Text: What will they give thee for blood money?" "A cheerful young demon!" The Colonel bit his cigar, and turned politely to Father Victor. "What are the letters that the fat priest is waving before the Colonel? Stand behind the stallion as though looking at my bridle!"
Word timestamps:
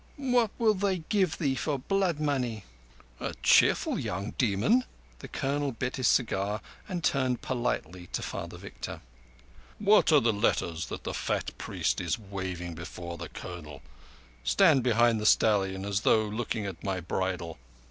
What 0.17 0.49
will 0.57 0.73
they 0.73 1.03
give 1.09 1.37
thee 1.37 1.53
for 1.53 1.77
blood 1.77 2.19
money?" 2.19 2.65
"A 3.19 3.35
cheerful 3.43 3.99
young 3.99 4.31
demon!" 4.35 4.83
The 5.19 5.27
Colonel 5.27 5.73
bit 5.73 5.97
his 5.97 6.07
cigar, 6.07 6.59
and 6.89 7.03
turned 7.03 7.43
politely 7.43 8.07
to 8.13 8.23
Father 8.23 8.57
Victor. 8.57 9.01
"What 9.77 10.11
are 10.11 10.19
the 10.19 10.33
letters 10.33 10.87
that 10.87 11.03
the 11.03 11.13
fat 11.13 11.55
priest 11.59 12.01
is 12.01 12.17
waving 12.17 12.73
before 12.73 13.19
the 13.19 13.29
Colonel? 13.29 13.83
Stand 14.43 14.81
behind 14.81 15.21
the 15.21 15.27
stallion 15.27 15.85
as 15.85 16.01
though 16.01 16.25
looking 16.25 16.65
at 16.65 16.83
my 16.83 16.99
bridle!" 16.99 17.59